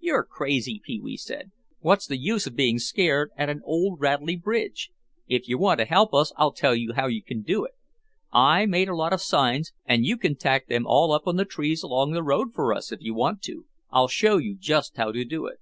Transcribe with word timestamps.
"You're 0.00 0.24
crazy," 0.24 0.82
Pee 0.84 1.00
wee 1.00 1.16
said. 1.16 1.50
"What's 1.80 2.06
the 2.06 2.18
use 2.18 2.46
of 2.46 2.54
being 2.54 2.78
scared 2.78 3.30
at 3.38 3.48
an 3.48 3.62
old 3.64 4.00
rattly 4.02 4.36
bridge. 4.36 4.90
If 5.26 5.48
you 5.48 5.56
want 5.56 5.78
to 5.78 5.86
help 5.86 6.12
us 6.12 6.30
I'll 6.36 6.52
tell 6.52 6.74
you 6.76 6.92
how 6.92 7.06
you 7.06 7.22
can 7.22 7.40
do 7.40 7.64
it. 7.64 7.72
I 8.30 8.66
made 8.66 8.90
a 8.90 8.94
lot 8.94 9.14
of 9.14 9.22
signs 9.22 9.72
and 9.86 10.04
you 10.04 10.18
can 10.18 10.36
tack 10.36 10.66
them 10.66 10.84
all 10.86 11.10
up 11.10 11.26
on 11.26 11.36
the 11.36 11.46
trees 11.46 11.82
along 11.82 12.12
the 12.12 12.22
road 12.22 12.52
for 12.52 12.74
us 12.74 12.92
if 12.92 13.00
you 13.00 13.14
want 13.14 13.40
to. 13.44 13.64
I'll 13.90 14.08
show 14.08 14.36
you 14.36 14.56
just 14.58 14.98
how 14.98 15.10
to 15.10 15.24
do 15.24 15.46
it." 15.46 15.58